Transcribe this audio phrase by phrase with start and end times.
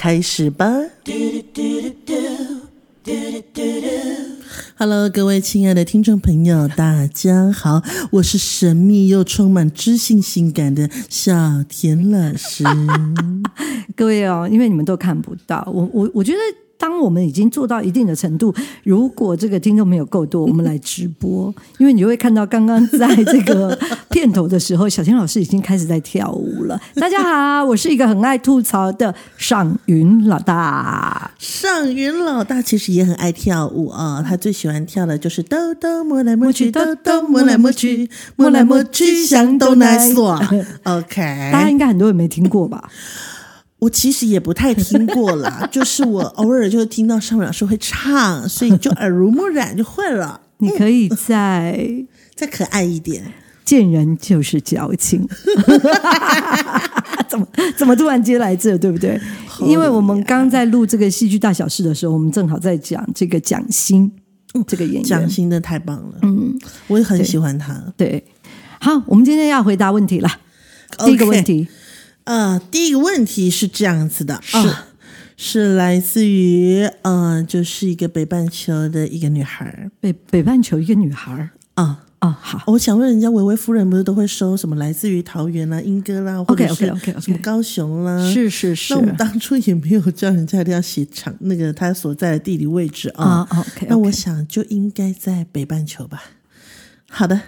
[0.00, 0.66] 开始吧
[4.78, 7.82] ！Hello，各位亲爱的听众朋友，大家好，
[8.12, 12.64] 我是神秘又充满知性性感的小田老师。
[13.94, 16.38] 各位哦，因为你们都看不到我，我我觉得。
[16.80, 18.52] 当我们已经做到一定的程度，
[18.82, 26.80] 如果这个听众没有够多，我们来直播， 因为你会看到刚刚在这个片头的时候，小天老师已经开始在跳舞了。
[26.94, 31.30] 大家好，我是一个很爱吐槽的上云老大。
[31.38, 40.40] 上云老大其实也很爱跳舞啊，他最喜欢跳的就是兜兜摸来摸去，兜兜摸来摸去，摸来摸去像都奶耍。
[40.84, 42.88] OK，大家应该很多人没听过吧？
[43.80, 50.40] 我其实也不太听过啦， 就是我偶尔就听到上面老师会唱，所以就耳濡目染就会了。
[50.58, 51.88] 你可以再
[52.36, 53.24] 再可爱一点，
[53.64, 55.26] 见人就是矫情。
[57.26, 59.18] 怎么怎么突然接来这，对不对？
[59.62, 64.10] 因为我们刚在录这个戏剧大小事的时候，我们正好在讲这个蒋欣
[64.66, 67.82] 这个演员，蒋欣的太棒了，嗯，我也很喜欢他。
[67.96, 68.22] 对，
[68.80, 70.28] 好，我们今天要回答问题了，
[71.06, 71.66] 第一个问题。
[72.30, 74.56] 呃，第一个问题是这样子的，是。
[75.36, 82.04] 是来自于呃，就是一个北半球的一个女孩，北北半球一个女孩啊。
[82.20, 86.86] 啊，好，我想问人家维维夫人不是都会收什么来自于桃园啦、莺歌啦，或者是
[87.18, 96.22] 什么高雄啦，是是是，那我们当初也没有叫人家一定要写长那个他所在的地理位置啊，OK，那我想就应该在北半球吧。
[97.10, 97.40] 好的，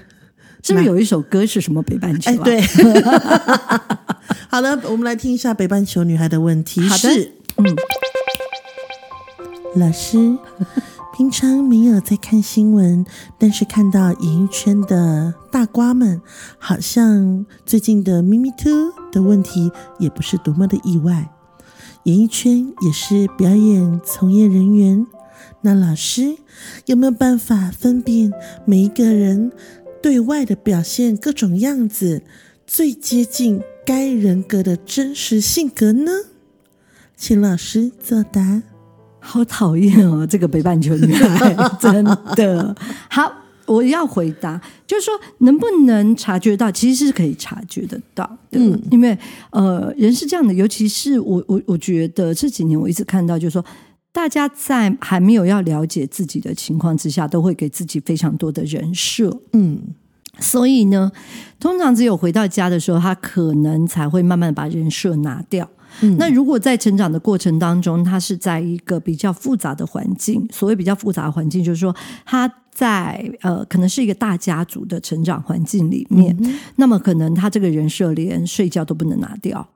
[0.64, 2.32] 是不是有一首歌是什么北半球？
[2.32, 2.60] 哎，对。
[4.48, 6.80] 好了，我们来听一下北半球女孩的问题。
[6.82, 7.76] 好的，嗯，
[9.76, 10.36] 老师，
[11.16, 13.04] 平常没有在看新闻，
[13.38, 16.20] 但是看到演艺圈的大瓜们，
[16.58, 21.30] 好像最近的咪咪 two 的问题也不是多么的意外。
[22.04, 25.06] 演艺圈也是表演从业人员，
[25.62, 26.36] 那老师
[26.86, 28.32] 有没有办法分辨
[28.64, 29.52] 每一个人
[30.02, 32.22] 对外的表现各种样子
[32.66, 33.62] 最接近？
[33.84, 36.10] 该人格的真实性格呢？
[37.16, 38.62] 请老师作答。
[39.24, 42.74] 好讨厌哦，这个北半球女孩， 真的。
[43.08, 43.32] 好，
[43.66, 46.70] 我要回答，就是说，能不能察觉到？
[46.72, 48.38] 其实是可以察觉得到。
[48.50, 49.16] 嗯，因为
[49.50, 53.64] 呃，人是这样的，尤其是我，我我觉得这几年我一直看到，就是说，
[54.10, 59.40] 大家在还没有要了解自己的情况之下，都会给自己非常多的人设。
[59.52, 59.80] 嗯。
[60.38, 61.12] 所以呢，
[61.60, 65.68] 通常只有回到家的时候，他可能才会慢慢把人设拿掉。
[66.16, 71.94] 那如果在成长的过程当中，他是在一个比较复杂的环境，所谓比较复杂的环境，就是说
[72.24, 76.34] 他在呃，可能是一个大家族的成长环境里面，
[76.76, 79.68] 那么可能他这个人设连睡觉都不能拿掉。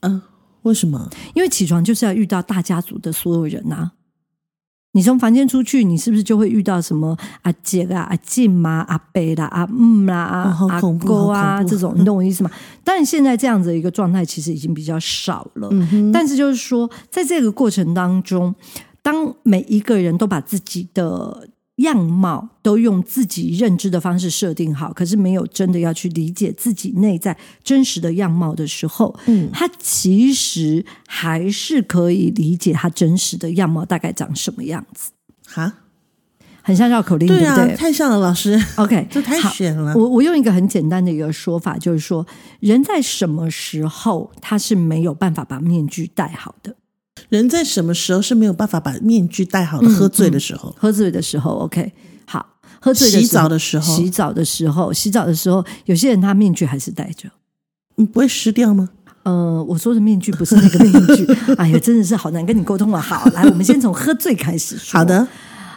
[0.00, 0.22] 嗯，
[0.62, 1.10] 为什么？
[1.34, 3.92] 因为起床就是要遇到大家族的所有人啊。
[4.94, 11.92] 你从房间出去，你是不是就会遇到什么阿姐啊、阿静嘛、阿伯啦、阿嗯啦、阿阿哥啊这种？
[11.96, 12.50] 你懂我意思吗？
[12.82, 15.68] 当然，现在这样子一个状态其实已经比较少了。
[16.12, 18.54] 但是就是说，在这个过程当中，
[19.02, 21.48] 当每一个人都把自己的。
[21.76, 35.10] 样貌都用自己认知的方式设定好，可是没有真的要去理解自己内在真实的样貌的时候，嗯，他其实还是可以理解他真实的样貌大概长什么样子。
[35.46, 35.74] 哈，
[36.62, 37.74] 很像绕口令，对不对？
[37.74, 38.60] 太像了，老师。
[38.76, 39.94] OK， 这太玄了。
[39.96, 42.24] 我我用一个很简单的一个说法，就是说，
[42.60, 46.76] 人在什么时候他是没有办法把面具戴好的？
[47.36, 49.88] 人在什么时候是没有办法把面具戴好的？
[49.88, 51.92] 喝醉的时候，喝醉的时候，OK，
[52.26, 52.46] 好，
[52.80, 57.28] 喝醉洗澡的时候，洗澡的时候，洗澡的时候，有些人他面具还是戴着，
[57.96, 58.90] 你不会湿掉吗？
[59.24, 61.26] 呃，我说的面具不是那个面具，
[61.56, 63.00] 哎呀，真的是好难跟你沟通啊。
[63.00, 64.98] 好，来，我们先从喝醉开始说。
[64.98, 65.26] 好的。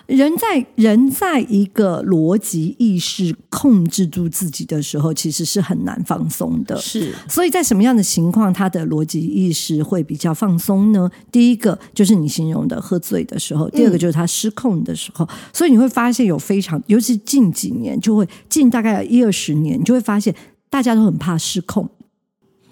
[0.08, 6.78] 人在人在一个逻辑意识控制住自己的时候，其实是很难放松的。
[6.78, 11.12] 是，所以在什么样的情况，他的逻辑意识会比较放松呢？
[11.30, 15.28] 第一个就是你形容的喝醉的时候，第二个就是他失控的时候。
[15.52, 20.34] 所以你会发现有非常，尤其近几年，就会近大概一二十年，你就会发现
[20.70, 21.90] 大家都很怕失控。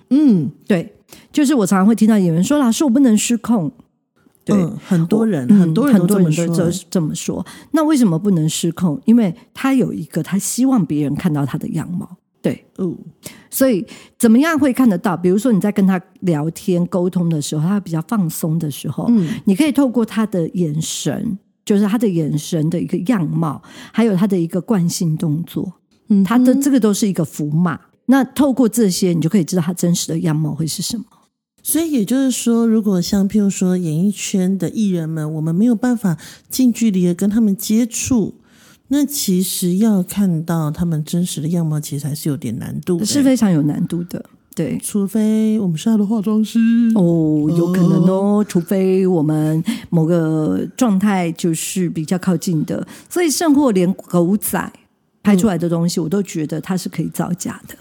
[0.10, 0.96] 嗯，对，
[1.34, 3.72] 就是我常常会听到有人说：“老师，我不能失控。”
[4.46, 7.46] 对，嗯，很多人，嗯很多人都这么说人都这这么说。
[7.72, 9.02] 那为什么不能失控？
[9.06, 12.08] 因为他有一个，他希望别人看到他的样貌。
[12.42, 12.96] 对，哦，
[13.50, 13.84] 所以
[14.20, 15.18] 怎么样会看得到？
[15.18, 23.60] 比如说你在跟他聊天沟通的时候，他比较放松的时候，嗯你可以透过他的眼神，就是他的眼神的一个样貌，
[23.92, 25.74] 还有他的一个惯性动作，
[26.10, 27.80] 嗯他的这个都是一个符码。
[28.06, 31.04] 那透过这些，你就可以知道他真实的样貌会是什么。
[31.68, 36.16] 所以也就是说，如果像譬如说演艺圈的艺人们，我们没有办法
[36.48, 38.36] 近距离的跟他们接触，
[38.90, 43.06] 那其实要看到他们真实的样貌，其实还是有点难度的。
[43.06, 44.24] 是非常有难度的。
[44.54, 46.60] 对，除非我们是他的化妆师
[46.94, 54.72] 哦，有可能哦，除非我们某个状态就是比较靠近的，所以甚或连狗仔
[55.24, 57.76] 拍出来的东西，我都觉得它是可以造假的。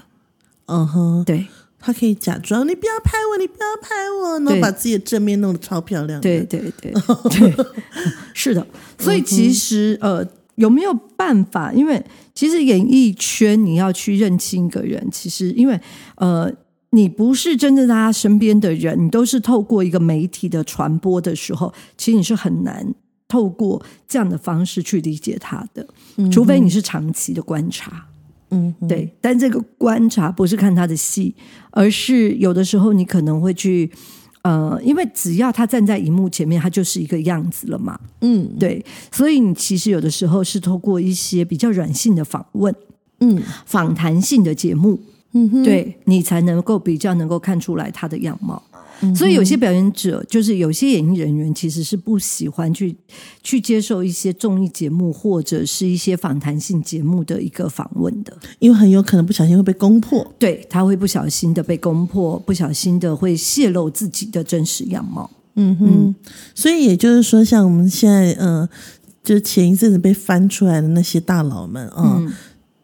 [0.64, 1.46] 嗯哼，对，
[1.84, 6.20] 他可以假装你不要拍我，你不要拍我，然后把自己的正面弄得超漂亮。
[6.20, 7.54] 对，对，对，对，
[8.32, 8.66] 是的。
[8.98, 11.72] 所以其实呃，有没有办法？
[11.72, 12.02] 因为
[12.34, 15.80] 其实演艺圈你要去认清一个人，其实因为
[16.16, 16.50] 呃。
[16.90, 22.86] 你不是真正在他身边的人，你都是透过一个媒体的传播的时候，其实你是很难
[23.26, 25.84] 透过这样的方式去理解他的，
[26.30, 28.06] 除非你是长期的观察。
[28.54, 31.34] 嗯，对，但这个观察不是看他的戏，
[31.70, 33.90] 而是有的时候你可能会去，
[34.42, 37.98] 呃，因为只要他站在荧幕前面，他就是一个样子了嘛。
[38.20, 42.74] 嗯对，所以你其实有的时候是透过一些比较软性的访问、
[43.20, 45.00] 嗯访谈性的节目，
[45.32, 48.62] 嗯哼，对你才能够比较能够看出来他的样貌。
[49.04, 52.96] 嗯所以有些表演者，就是有些演艺人员，其实是不喜欢去
[53.42, 58.36] 去接受一些综艺节目或者是一些访谈性节目的一个访问的。
[58.58, 60.26] 因为很有可能不小心会被攻破。
[60.38, 65.30] 对，他会不小心的被攻破，不小心的会泄露自己的真实样貌。
[65.56, 66.14] 嗯哼，
[66.54, 68.68] 所以也就是说，像我们现在，呃，
[69.22, 72.32] 就前一阵子被翻出来的那些大佬们啊、嗯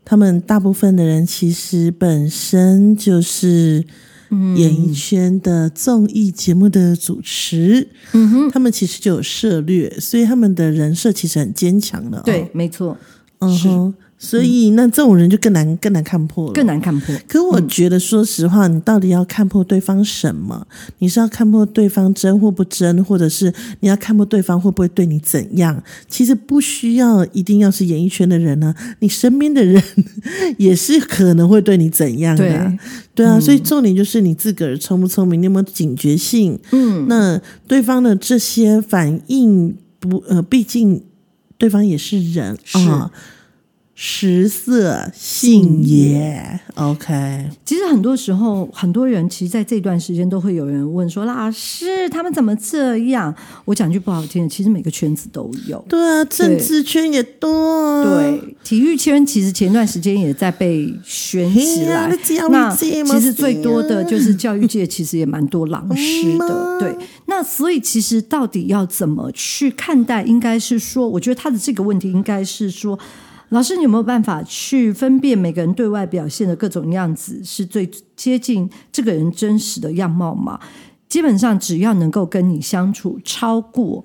[0.02, 3.84] 他们大部分的人其实本身就是
[4.30, 12.22] 演艺圈的综艺节目的主持，嗯哼，他们其实就有涉略，所以他们的人设其实很坚强的、哦。
[12.24, 12.96] 对，，没错，
[13.40, 17.16] 嗯哼，所以那这种人就更难更难看破了，更难看破。
[17.26, 20.66] 可我觉得，说实话，你到底要看破对方什么？
[20.98, 23.50] 你是要看破对方真或不真，或者是
[23.80, 25.82] 你要看破对方会不会对你怎样？
[26.06, 29.82] 其实不需要一定要是演艺圈的人呢、你身边的人
[30.58, 32.78] 也是可能会对你怎样的啊、
[33.14, 36.58] 对，啊，所以重点就是你自个儿聪不聪明，你有没有警觉性？
[36.72, 41.02] 嗯，那对方的这些反应不呃，毕竟
[41.56, 43.10] 对方也是人是啊。
[44.02, 53.34] 食色性也，OK，其实很多时候，很多人其实在这段时间都会有人问说：“老师，他们怎么这样？”
[53.66, 55.84] 我讲句不好听的，其实每个圈子都有。
[55.86, 62.10] 对啊，政治圈也多、啊，对，体育圈其实前段时间也在被宣起来。
[62.48, 66.80] 那其实最多的就是教育界，其实也蛮多老师嗯的。
[66.80, 70.22] 对，那所以其实到底要怎么去看待？
[70.22, 72.98] 应该是说，我觉得他的这个问题应该是说，
[73.50, 80.58] 老师你有没有办法去分辨每个人对外表现的各种样子是最接近这个人真实的样貌吗？
[81.08, 84.04] 基本上只要能够跟你相处超过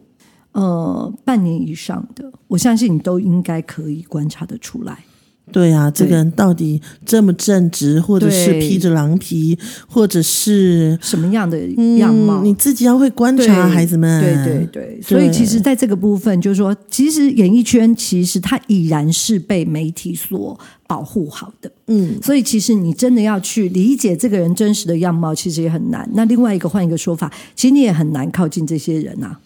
[0.53, 5.05] 呃半年以上的，我相信你都应该可以观察得出来。
[5.51, 11.57] 对啊，这个人到底这么正直，或者是披着狼皮，或者是什么样的
[11.97, 12.41] 样貌？
[12.41, 26.09] 嗯，你自己要会观察，孩子们，对对对，所以其实在这个部分，就是说，其实演艺圈其实它已然是被媒体所保护好的，嗯，所以其实你真的要去理解这个人真实的样貌，其实也很难。
[26.13, 29.39] 那另外一个换一个说法，其实你也很难靠近这些人啊，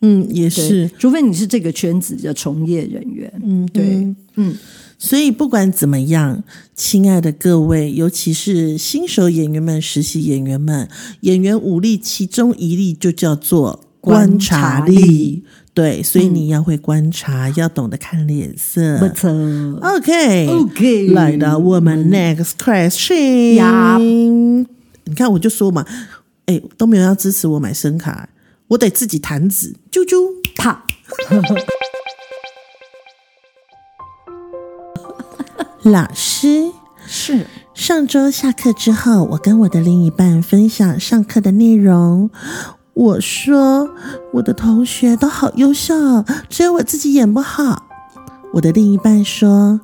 [0.00, 4.56] 嗯，也是，除非你是这个圈子的从业人员，嗯，对，嗯，
[5.04, 6.44] 所以不管怎么样，
[6.76, 10.88] 亲爱的各位，尤其是新手演员们、实习演员们，
[11.22, 14.94] 演员五力其中一力就叫做观察力。
[14.94, 15.44] 察力
[15.74, 18.98] 对，所以你要会观察，要懂得看脸色。
[18.98, 19.28] 不错
[19.82, 23.54] OK OK 来到我们 next question。
[23.54, 25.84] 呀你看，我就说嘛，
[26.46, 28.28] 哎，都没有要支持我买声卡，
[28.68, 30.16] 我得自己弹指，啾啾。
[30.54, 30.84] 啪，
[35.84, 36.70] 老师，
[37.04, 42.30] 是上周下课之后，我跟我的另一半分享上课的内容。
[42.94, 43.90] 我说
[44.34, 47.88] 我的同学都好优秀哦，只有我自己演不好。
[48.52, 49.80] 我的另一半说：“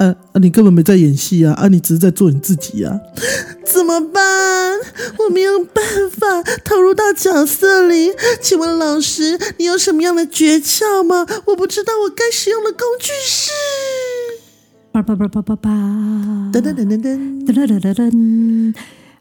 [0.00, 2.98] 呃、啊，你根本没在演戏啊，啊，你只是在做你自己啊，
[3.64, 4.72] 怎么办？
[5.18, 8.10] 我没有办法投入到角色里。
[8.42, 11.24] 请问老师，你有什么样的诀窍吗？
[11.44, 13.50] 我不知道我该使用的工具是。
[15.02, 15.70] 叭叭叭叭叭叭，
[16.52, 17.44] 噔噔噔噔噔。
[17.44, 18.74] 噔噔噔噔噔。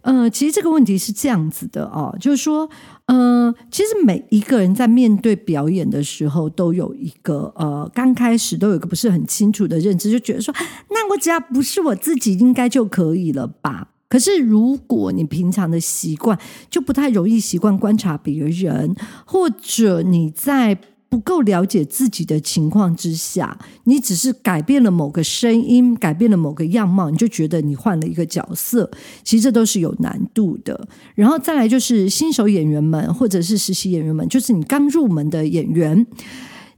[0.04, 2.70] 呃，其实这个问题是这样子的哦，就是说，
[3.08, 10.54] 呃，其实每一个人在面对表演的时候，都有一个呃，刚开始都有一个不是很清楚的认知，就觉得说，
[10.92, 13.90] 那我只要不是我自己，应该就可以了吧？
[14.08, 16.40] 可是如果你平常的习惯
[16.70, 20.78] 就不太容易习惯观察别人，或者你在
[21.16, 28.92] 不够了解自己的情况之下，你只是改变了某个声音，改变了某个样貌，你就觉得你换了一个角色，
[29.24, 30.90] 其实这都是有难度的。
[31.14, 36.06] 然后再来就是新手演员们，或者是实习演员们，就是你刚入门的演员，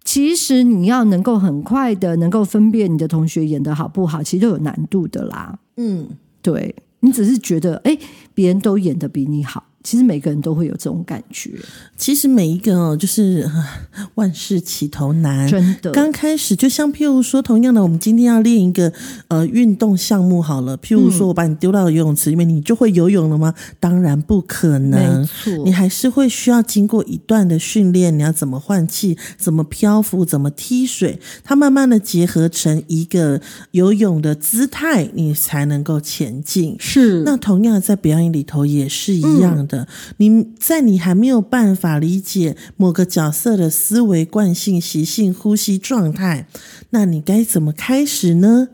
[0.03, 5.57] 其实你要能够很快的能够分辨你的同学演的好不好，其实都有难度的啦。
[5.77, 6.07] 嗯，
[6.43, 7.97] 对你只是觉得，哎，
[8.35, 9.63] 别人都演的比你好。
[9.87, 11.51] 其实每个人都会有这种感觉。
[11.95, 13.49] 其实每一个哦，就是
[14.15, 15.93] 万事起头难，真的。
[15.93, 18.91] 刚开始就像譬如说，同样的，我们今天要练一个
[19.29, 20.77] 呃运动项目好了。
[20.79, 23.53] 譬如说我把你丢到游泳池里面，你就会游泳了吗？
[23.79, 25.21] 当然不可能。
[25.21, 28.17] 没错，你还是会需要经过一段的训练。
[28.17, 29.17] 你要怎么换气？
[29.37, 30.25] 怎么漂浮？
[30.25, 31.17] 怎么踢水？
[31.45, 33.39] 它慢慢的结合成一个
[33.71, 36.75] 游泳的姿态，你才能够前进。
[36.77, 37.23] 是。
[37.23, 39.76] 那同样在表演里头也是一样的。
[40.17, 46.47] 你在你还没有办法理解某个角色的思维惯性、习性、呼吸状态，
[46.91, 48.69] 那你该怎么开始呢？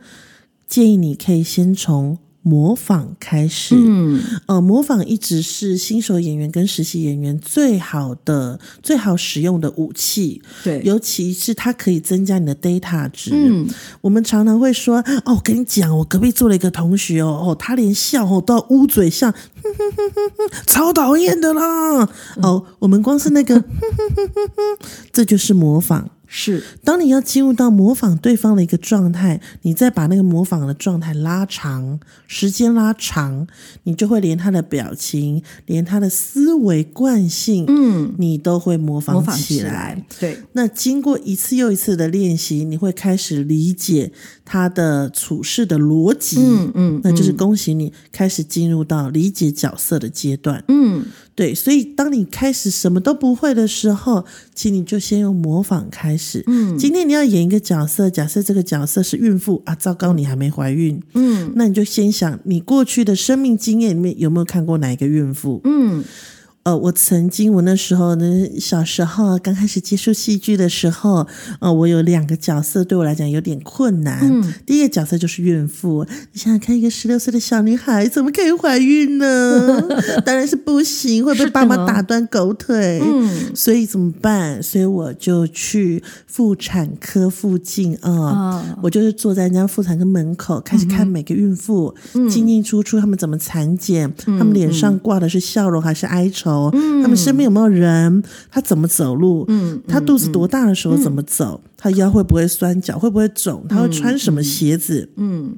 [0.67, 2.19] 建议你可以先从。
[2.43, 10.41] 模仿开始，嗯，呃，模仿一直是新手演员跟实习演员最好的、最好使用的武器。
[10.61, 13.31] 对，尤其是它可以增加你的 data 值。
[13.33, 13.65] 嗯，
[14.01, 22.09] 我们常常会说，哦，我跟你讲，我隔壁坐了一个同学哦，哦，他连笑哦都要捂嘴笑，哼哼哼哼哼，超讨厌的啦。
[22.41, 26.09] 哦，我们光是那个，哼哼哼哼哼，这就是模仿。
[26.35, 33.45] 是，当你要进入到模仿对方的一个状态，你再把那个模仿的状态拉长，时间拉长，
[33.83, 40.03] 你就会连他的表情，连他的思维惯性，嗯，你都会模仿起来。
[40.19, 44.11] 对，那经过一次又一次的练习，你会开始理解
[44.45, 50.63] 他的处事的逻辑，嗯嗯，那就是恭喜你开始进入到理解角色的阶段。
[50.67, 56.43] 嗯，对，所以当你开始什么都不会的时候，请你就先用模仿开始。
[56.47, 65.61] 嗯今天你要演一个角色，假设这个角色是孕妇啊，糟糕，你还没怀孕，嗯那你就先想你过去的生命经验里面有没有看过哪一个孕妇？
[65.63, 66.03] 嗯
[66.63, 71.27] 呃，我曾经我那时候呢，小时候刚开始接触戏剧的时候，
[71.59, 74.19] 呃，我有两个角色对我来讲有点困难。
[74.23, 79.81] 嗯第一个角色就是孕妇，你想想看，一个十六岁的小女孩怎么可以怀孕呢？
[80.25, 83.01] 当然是不行，会被爸妈打断狗腿。
[83.03, 84.63] 嗯所以怎么办？
[84.63, 88.11] 所以我就去妇产科附近啊。
[88.13, 97.01] 啊，我就是坐在人家妇产科门口，开始看每个孕妇、嗯进进出出，他们怎么产检，他们脸上挂的是笑容还是哀愁，嗯。
[97.01, 105.09] 他们身边有没有人，他怎么走路，嗯他肚子多大的时候怎么走，他腰会不会酸，脚会不会肿，他会穿什么鞋子？
[105.17, 105.57] 嗯，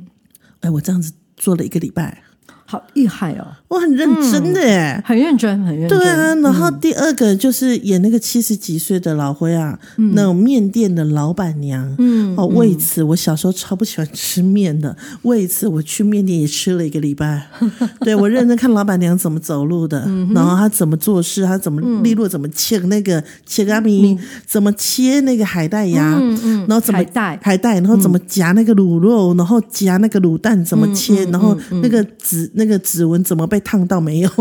[0.62, 2.24] 哎，我这样子做了一个礼拜，
[2.67, 5.01] 好厉害哦，我很认真的耶。
[5.05, 5.98] 很认真，很认真。
[6.00, 9.77] 对啊，然后第二个就是演那个七十几岁的老灰啊，
[10.13, 17.48] 那种面店的老板娘，嗯，哦，为此我小时候超不喜欢吃面的，为此我去面店也吃了一个礼拜。
[18.01, 24.17] 对我认真看老板娘怎么走路的，嗯然后她怎么做事，她怎么利落，怎么切那个切阿米米，
[24.48, 34.30] 怎么切那个海带芽，嗯嗯，然后怎么海带，海带，然后怎么夹那个卤肉，然后夹那个卤蛋怎么切，然后那个指那个指纹怎么被烫到没有？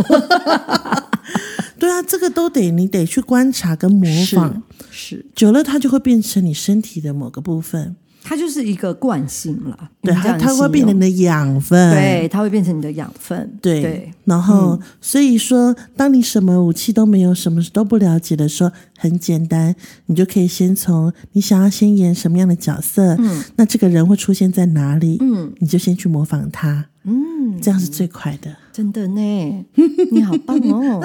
[1.79, 9.91] 对啊，这个都得你得去观察跟模仿，是，久了它就会变成你身体的某个部分，它就是一个惯性了。
[10.01, 13.59] 对，它它会变成你的养分，对，它会变成你的养分。
[13.61, 19.77] 对对，然后，所以说，当你什么武器都没有，什么都不了解的时候，很简单，
[20.07, 28.57] 你就可以先从你想要先演什么样的角色，嗯那这个人会出现在哪里，嗯你就先去模仿他，嗯，这样是最快的。
[28.75, 29.65] 真的呢，
[30.11, 31.01] 你好棒哦！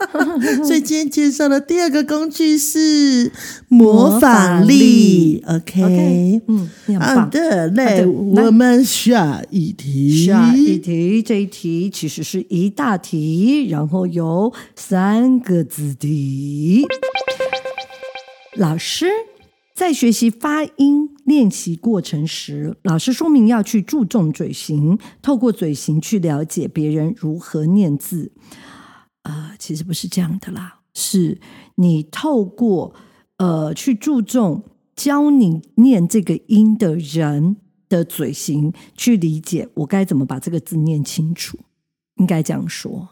[0.66, 3.32] 所以今天介绍的第二个工具是
[3.68, 5.42] 模仿力。
[5.48, 7.30] OK，, 嗯，你好棒。
[7.30, 10.26] 的，来我们下一题。
[10.26, 16.84] 下一题，这一题其实是一大题，然后有三个字题。
[18.56, 19.06] 老师
[19.76, 28.32] 在学习发音练习过程时，老师说明要去注重嘴型，透过嘴型去了解别人如何念字。
[29.20, 31.38] 啊、其实不是这样的啦，是
[31.74, 32.94] 你透过
[33.36, 34.64] 呃去注重
[34.94, 37.56] 教你念这个音的人
[37.90, 41.58] 的嘴型，去理解我该怎么把这个字念清楚。
[42.14, 43.10] 应该这样说，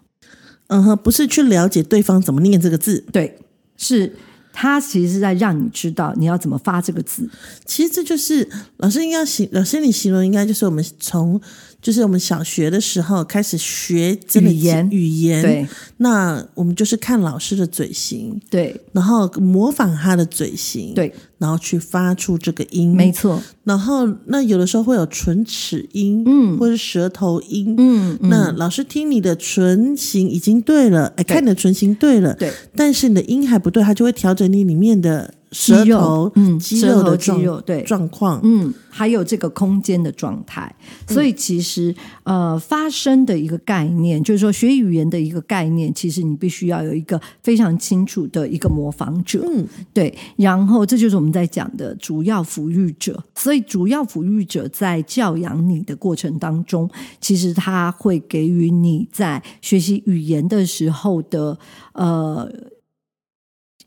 [0.68, 3.38] 嗯哼，不是去了解对方怎么念这个字，对，
[3.76, 4.16] 是
[4.54, 7.28] 他其实是在让你知道你要怎么发这个字。
[7.66, 11.38] 其实这就是老师应该形，老师你形容应该就是我们从
[11.84, 14.88] 就是我们小学的时候开始学真的语言。
[14.90, 15.68] 语言，对。
[15.98, 18.74] 那我们就是看老师的嘴型，对。
[18.92, 26.56] 然后模仿他的嘴型，，对，然后去发出这个音，没错，然后那有的时候会有唇齿音，嗯。
[26.56, 32.50] 或是舌头音，嗯嗯，那老师听你的唇型已经对了，哎，看你的唇型对了，对。
[32.74, 37.82] 但是你的音还不对，他就会调整你里面的舌头，嗯肌肉的状肉对。
[37.84, 40.74] 状况，嗯，还有这个空间的状态，
[41.06, 41.94] 所以其实
[42.24, 61.56] 呃，发声的一个概念，就是说学语言的一个概念，其实你必须要有一个非常清楚的一个模仿者，嗯，对，然后这就是我们在讲的主要抚育者，所以主要抚育者在教养你的过程当中，其实他会给予你在学习语言的时候的
[61.92, 62.50] 呃。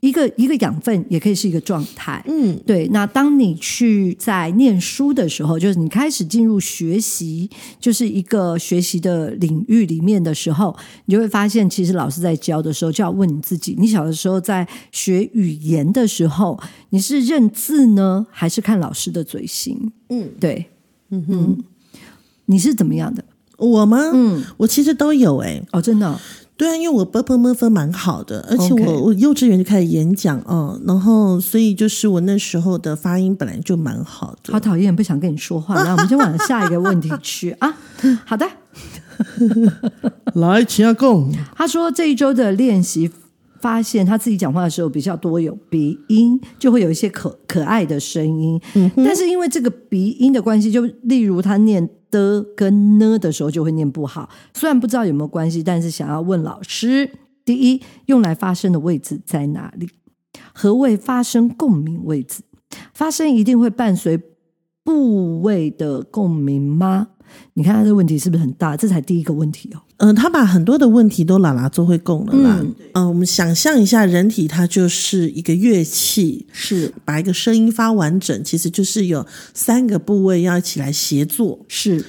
[0.00, 7.50] 一个一个养分也可以是一个状态，嗯，对，那当你去在念书的时候，就是你开始进入学习，
[7.80, 10.76] 就是一个学习的领域里面的时候，
[11.06, 19.90] 你就会发现，其实老师在教的时候，就要问你自己：你小的时候在学语言的时候，你是认字呢，还是看老师的嘴型？
[20.10, 20.66] 嗯，对，
[21.10, 21.24] 嗯。
[21.26, 21.64] 哼，
[22.46, 23.24] 你是怎么样的？
[23.56, 23.98] 我吗？
[24.14, 26.20] 嗯，我其实都有哎、哦，真的哦、
[26.58, 34.52] 对啊，因为我 b p m 分蛮好的，而且我我幼稚园就开始演讲哦，然后所以就是我那时候的发音本来就蛮好的。
[34.52, 35.76] 好讨厌，不想跟你说话。
[35.84, 37.78] 那我们就往下一个问题去 啊。
[38.26, 38.44] 好的，
[40.34, 43.08] 来，请阿贡他说这一周的练习
[43.60, 48.60] 发现他自己讲话的时候比较多有鼻音，就会有一些可可爱的声音。
[48.96, 54.28] 但是因为这个鼻音的关系，就例如他念的跟呢的时候就会念不好。
[54.54, 57.10] 虽然不知道有没有关系，但是想要问老师：
[57.44, 59.88] 第一，用来发声的位置在哪里？
[60.52, 62.42] 何谓发声共鸣位置？
[62.92, 64.20] 发声一定会伴随
[64.84, 67.08] 部位的共鸣吗？
[67.54, 68.76] 你看他这问题是不是很大？
[68.76, 69.80] 这才第一个问题哦。
[69.98, 72.58] 嗯、他把很多的问题都拉拉做会供了啦。
[72.60, 81.58] 嗯嗯、我们想象一下，人体它就是一个乐器，是把一个声音发完整，其实就是有三个部位要一起来协作。
[81.66, 82.04] 是，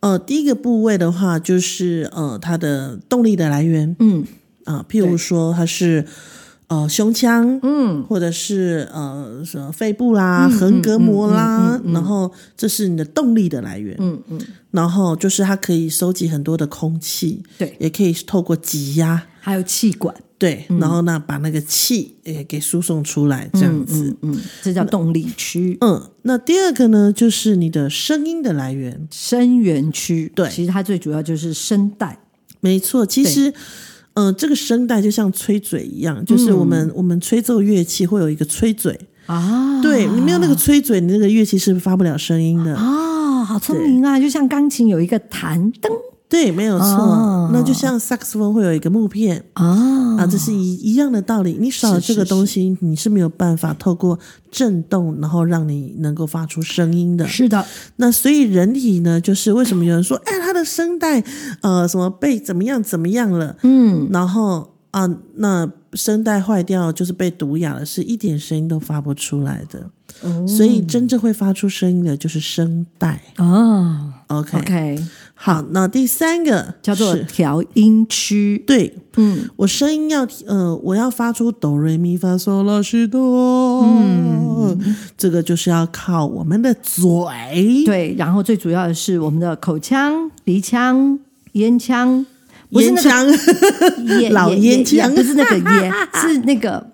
[0.00, 4.24] 呃，第一个部位的话，就是呃它的动力的来源嗯
[4.64, 6.04] 啊、譬如说它是
[6.70, 8.02] 呃胸腔，嗯。
[8.08, 13.94] 或者是呃什么肺部啦、嗯横膈膜啦，然后这是你的动力的来源。
[13.98, 24.16] 嗯嗯，然后就是它可以收集很多的空气，对也可以透过挤压，还有气管对，然后呢把那个气也给输送出来，这样子。
[24.22, 29.06] 嗯嗯，这叫动力区、嗯那第二个呢，就是你的声音的来源。
[29.10, 30.32] 声源区。
[30.34, 32.18] 对其实它最主要就是声带。
[32.60, 33.52] 没错，其实，
[34.14, 42.74] 呃，这个声带就像吹嘴一样，就是我们、我们吹奏乐器会有一个吹嘴，啊，对你没有那个吹嘴，你那个乐器是发不了声音的。
[42.74, 44.18] 啊，好聪明啊！
[44.18, 45.92] 就像钢琴有一个弹灯
[46.30, 46.86] 对，没有错。
[46.86, 49.44] 哦那就像萨克斯风会有一个木片。
[49.54, 51.56] 啊啊，这是一一样的道理。
[51.58, 54.16] 你少了这个东西，你是没有办法透过
[54.52, 57.26] 震动，然后让你能够发出声音的。
[57.26, 57.66] 是的，
[57.96, 61.22] 那所以人体呢，就是为什么有人说，哎，他的声带
[61.62, 69.90] 呃什么被怎么样怎么样了，嗯，然后啊，那声带坏掉就是被毒哑了，是一点声音都发不出来的。
[70.22, 73.22] 哦所以真正会发出声音的就是声带。
[73.38, 75.06] 哦 OK，, OK，
[75.42, 78.62] 好，那第三个叫做调音区。
[78.66, 87.02] 对嗯，我声音要呃，我要发出哆瑞咪发嗦拉西哆，嗯，这个就是要靠我们的嘴，
[87.86, 88.14] 对。
[88.18, 91.18] 然后最主要的是我们的口腔、鼻腔、
[91.52, 92.26] 咽腔，
[92.70, 96.86] 不是那个咽腔、咽老咽咽腔不是那个咽，是那个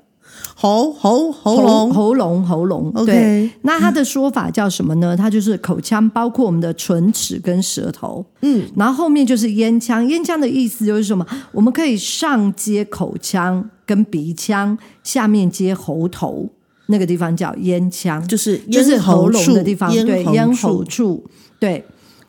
[0.59, 2.91] 喉喉喉喉咙，喉咙喉咙。
[3.05, 5.15] 对，那它的说法叫什么呢？
[5.15, 8.25] 它就是口腔，包括我们的唇齿跟舌头。
[8.41, 11.27] 嗯，然后后面就是咽腔，咽腔的意思就是什么？
[11.53, 16.49] 我们可以上接口腔跟鼻腔，下面接喉头，
[16.87, 21.25] 那个地方叫咽腔，就是就是咽喉咙的地方，对，咽咽喉处，处，
[21.61, 21.85] 对。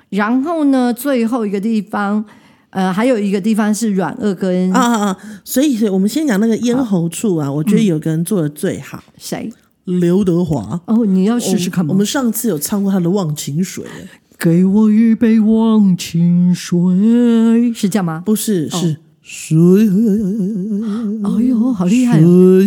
[0.10, 2.24] 然后呢，最后一个地方，
[2.78, 5.18] 呃，还有一个地方是软腭跟啊啊啊！
[5.44, 9.52] 所以，所以我们先讲那个咽喉处啊，我觉得有个人做的最好，谁？
[9.86, 10.80] 刘德华。
[10.86, 11.92] 哦，你要试试看吗？
[11.92, 13.84] 我们上次有唱过他的《忘情水》，
[14.38, 16.78] 给我一杯忘情水，
[17.74, 18.22] 是这样吗？
[18.24, 19.58] 不是，哦是水。
[21.24, 22.62] 哎呦，好厉害哦！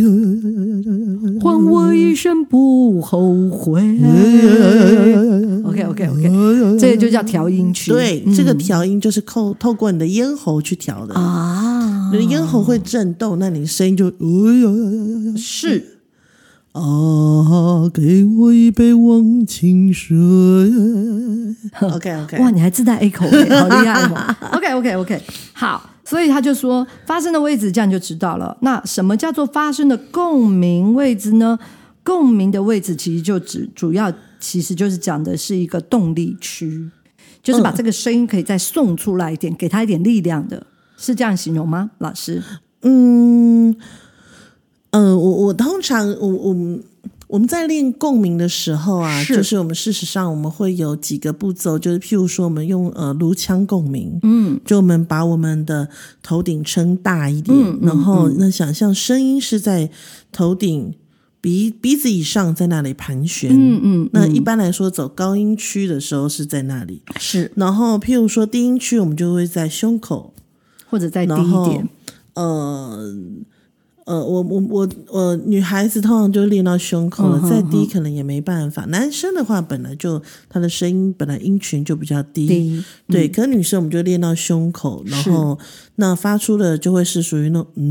[1.41, 3.81] 还我一生不后悔。
[6.81, 7.91] 这个就叫调音区。
[7.91, 11.15] 对，这个调音就是透透过你的咽喉去调的。
[11.15, 15.99] 啊你，的咽喉会震动，那你声音就哎呀呀呀呀是
[16.73, 17.89] 啊！
[17.93, 20.17] 给我一杯忘情水。
[21.81, 24.37] OK OK，哇，你还自带 echo，欸好厉害哦。
[24.55, 28.57] OK OK OK，好，所以他就说发声的位置，这样就知道了。
[28.61, 31.59] 那什么叫做发声的共鸣位置呢？
[32.11, 36.91] 共鸣的位置其实就只主要其实就是讲的是一个动力区，
[37.41, 41.93] 就是把这个声音可以再送出来一点，给他一点力量的，是这样形容吗？
[41.99, 42.43] 老师？
[42.83, 43.77] 嗯，
[44.91, 46.83] 呃，我我通常我我们
[47.29, 55.89] 我们在练共鸣的时候啊，是就是我们事实上我们会有几个步骤，就是譬如说我们用呃颅腔共鸣，嗯，就我们把我们的
[56.25, 59.89] 头顶撑大一点，然后那想象声音是在
[60.33, 60.93] 头顶。
[61.41, 67.51] 鼻鼻子以上在那里盘旋，嗯嗯，那一般来说走高音区的时候是在那里，是。
[67.55, 70.35] 然后譬如说低音区我们就会在胸口，
[70.89, 71.89] 或者再低一点，
[72.35, 73.15] 呃
[74.11, 78.85] 呃，我我我我女孩子通常就练到胸口了，再低可能也没办法。
[78.87, 83.29] 男生的话，本来就他的声音本来音群就比较低，低对。
[83.29, 85.57] 可女生我们就练到胸口，然后
[85.95, 87.87] 那发出的就会是属于那种嗯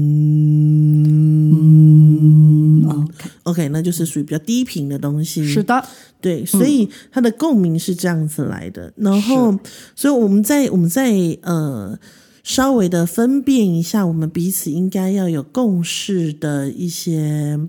[2.85, 3.07] 哦
[3.43, 5.47] OK，那就是属于比较低频的东西。
[5.47, 5.81] 是的，
[6.19, 8.91] 对，所以它的共鸣是这样子来的。
[8.97, 9.57] 然后，
[9.95, 11.97] 所以我们在我们在呃
[12.49, 17.59] 稍微的分辨一下，我们彼此应该要有共识的一些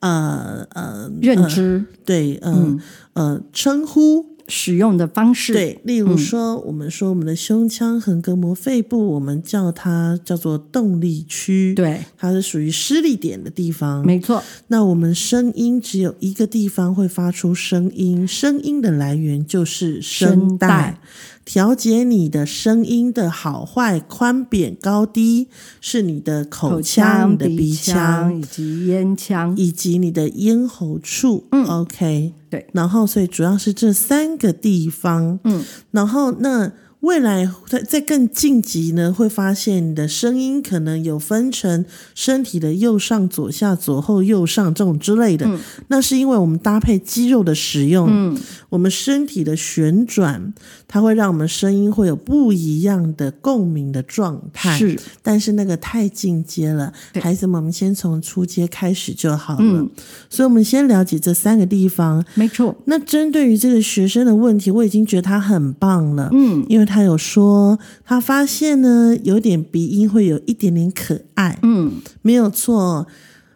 [0.00, 2.76] 呃呃认知、对呃、
[3.12, 4.34] 呃称呼。
[4.48, 14.06] 使用的方式，对，例如说，我们说我们的胸腔横膈膜肺部，我们叫它叫做动力区，，对，它是属于施力点的地方。
[14.06, 21.00] 没错，那我们声音只有一个地方会发出声音，声音的来源就是声带。
[21.46, 25.46] 调节你的声音的好坏、宽扁、高低，
[25.80, 31.46] 是你的口腔、你的鼻腔以及咽腔，以及你的咽喉处。
[31.52, 35.38] 嗯，OK，对，然后所以主要是这三个地方。
[35.44, 36.72] 嗯，然后那
[37.06, 41.84] 未来在在更晋级呢，会发现你的声音可能有分成
[42.16, 45.48] 身体的右上、左下、左后、右上这种之类的。
[45.86, 48.36] 那是因为我们搭配肌肉的使用，嗯，
[48.70, 50.52] 我们身体的旋转，
[50.88, 54.76] 它会让我们声音会有不一样的共鸣的状态。
[54.76, 56.92] 是，但是那个太进阶了，
[57.22, 59.60] 孩子们，我们先从初阶开始就好了。
[59.60, 59.88] 嗯
[60.28, 62.24] 所以，我们先了解这三个地方。
[62.34, 66.28] 没错，那针对于这个学生的问题，我已经觉得他很棒了。
[66.32, 73.06] 嗯，因为他有说，他发现呢，有点鼻音会有一点点可爱，嗯没有错。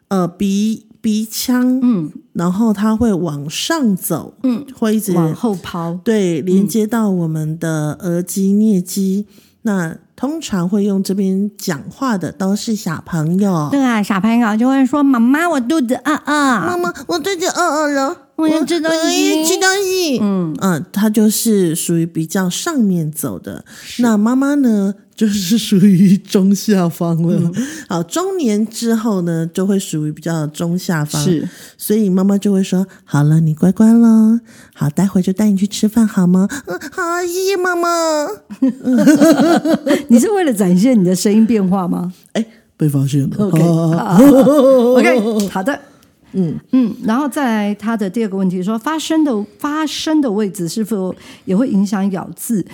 [0.09, 9.27] 呃，鼻鼻腔，嗯然后它会往上走，嗯，会一直往后抛，对，连接到我们的额肌、颞肌。
[9.63, 13.69] 那通常会用这边讲话的都是小朋友。
[13.71, 16.23] 对啊，小朋友就会说：“妈妈，我肚子饿饿。
[16.27, 20.19] 妈妈，我肚子饿饿了，我要吃东西吃东西。
[20.21, 23.65] 嗯嗯，他就是属于比较上面走的。
[23.99, 27.51] 那妈妈呢，就是属于中下方了。
[27.55, 31.23] 嗯好，中年之后呢，就会属于比较中下方。
[31.23, 34.41] 是，所以妈妈就会说：“好了，你乖乖了，
[34.75, 38.27] 好，待会就带你去吃饭好吗？”嗯，好，谢谢妈妈。
[40.09, 42.45] 你是为了展现你的声音变化吗哎，
[42.77, 43.37] 被发现了。
[43.39, 45.79] OK，好 的。
[46.33, 51.15] 嗯嗯，然后再来他的第二个问题说，发声的发声的位置是否
[51.45, 52.65] 也会影响咬字？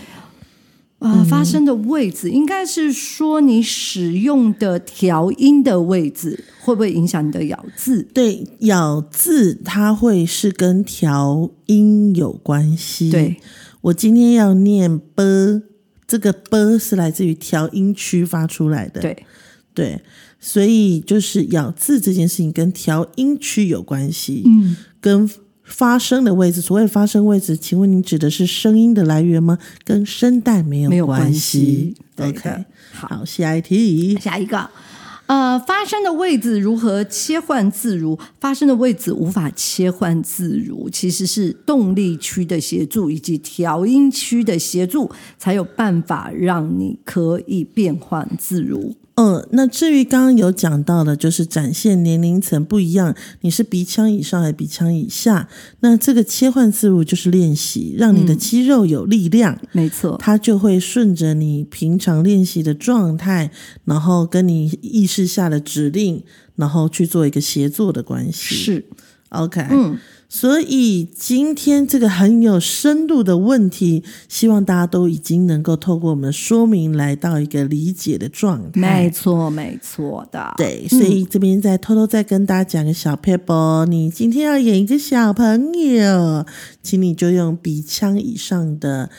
[0.99, 8.03] 啊、发声的位置应该是说你使用的调音的位置会不会影响你的咬字？
[8.15, 13.11] 对，咬字它会是跟调音有关系。
[13.11, 13.37] 对，
[13.83, 15.63] 我今天要念 b，
[16.09, 19.03] 这个 b 是来自于调音区发出来的。
[19.03, 19.27] 对，
[19.75, 20.01] 对，
[20.47, 25.29] 所以就是咬字这件事情跟调音区有关系，嗯，跟
[25.65, 26.61] 发声的位置。
[26.61, 29.59] 所谓发声位置，请问你指的是声音的来源吗？
[29.83, 34.17] 跟声带没有没有关系 OK，好好，下一题。
[34.21, 34.71] 下一个，
[35.27, 38.17] 呃，发声的位置如何切换自如？
[38.39, 48.95] 发声的位置无法切换自如，其实是动力区的协助以及调音区的协助，才有办法让你可以变换自如。
[49.17, 55.49] 嗯，那至于刚刚有讲到的，就是展现年龄层不一样，你是鼻腔以上还是鼻腔以下？
[55.81, 63.51] 那这个切换自如就是练习，让你的肌肉有力量，没错，它就会顺着你平常练习的状态，
[63.87, 66.23] 然后跟你意识下的指令，
[66.57, 68.55] 然后去做一个协作的关系。
[68.55, 68.85] 是。
[69.31, 78.81] OK，嗯，所以今天这个很有深度的问题，希望大家都已经能够透过我们的说明来到一个理解的状态。
[78.81, 86.45] 没错，没错的，对，所以这边再偷偷再跟大家讲个小 paper，你今天要演一个小朋友，
[86.83, 89.11] 请你就用鼻腔以上的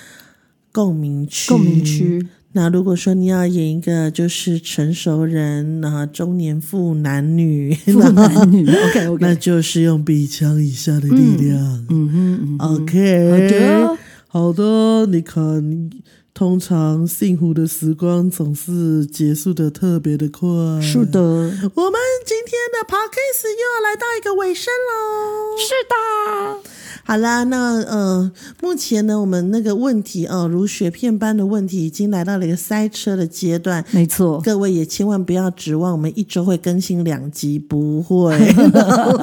[0.72, 1.50] 共鸣区。
[1.50, 2.28] 共鸣区。
[2.54, 11.86] 那如果说你要演一个就是成熟人，然后中年妇男女，妇男女， OK OK，那就是用鼻腔以下的力量。
[11.90, 15.90] 嗯哼嗯哼，OK，好的，好的，你看，
[16.34, 20.48] 通常幸福的时光总是结束的特别的快。
[20.82, 25.58] 是的，我们今天的 podcast 又要来到一个尾声喽。
[25.58, 25.96] 是的，
[27.08, 28.30] 好啦，那呃，
[28.62, 33.82] 目前呢，我们那个问题哦、如雪片般的问题已经来到了一个塞车的阶段。
[33.92, 38.38] 没错，各位也千万不要指望我们一周会更新两集，不会。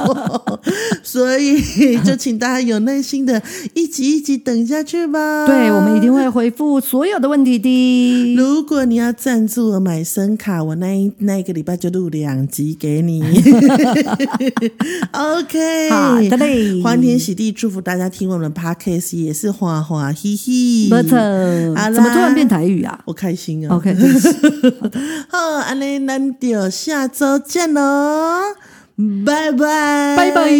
[1.04, 1.60] 所以
[2.02, 3.42] 就请大家有耐心的
[3.74, 5.46] 一集一集等下去吧。
[5.46, 8.34] 对我们一定会回复所有的问题的。
[8.34, 13.22] 如果你要赞助我买声卡，我那一那一个礼拜就录两集给你。
[15.12, 20.88] OK，好的嘞欢天喜地祝大家听我们的 podcast 也是花花，嘻嘻。
[20.88, 22.98] 不，怎么突然变台语啊？
[23.04, 23.94] 我开心啊！OK，
[25.28, 28.40] 好，安利南就下周见喽，
[29.24, 30.50] 拜拜，拜拜。